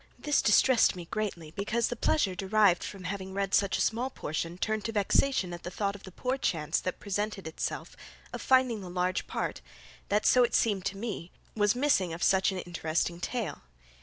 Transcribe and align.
This 0.17 0.41
distressed 0.41 0.95
me 0.95 1.05
greatly, 1.05 1.51
because 1.51 1.89
the 1.89 1.95
pleasure 1.95 2.33
derived 2.33 2.83
from 2.83 3.03
having 3.03 3.35
read 3.35 3.53
such 3.53 3.77
a 3.77 3.81
small 3.81 4.09
portion 4.09 4.57
turned 4.57 4.83
to 4.85 4.91
vexation 4.91 5.53
at 5.53 5.61
the 5.61 5.69
thought 5.69 5.93
of 5.95 6.01
the 6.05 6.11
poor 6.11 6.39
chance 6.39 6.79
that 6.79 6.99
presented 6.99 7.45
itself 7.45 7.95
of 8.33 8.41
finding 8.41 8.81
the 8.81 8.89
large 8.89 9.27
part 9.27 9.61
that, 10.09 10.25
so 10.25 10.43
it 10.43 10.55
seemed 10.55 10.85
to 10.85 10.97
me, 10.97 11.29
was 11.53 11.75
missing 11.75 12.13
of 12.13 12.23
such 12.23 12.51
an 12.51 12.57
interesting 12.57 13.19
tale. 13.19 13.61